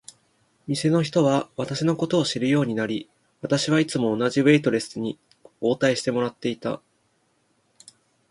[0.65, 3.07] 店の人は私のことを知るようになり、
[3.43, 5.19] 私はいつも同じウェイトレスに
[5.59, 6.81] 応対してもらっていた。